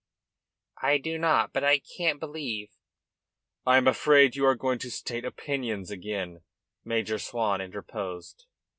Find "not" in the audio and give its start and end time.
1.19-1.53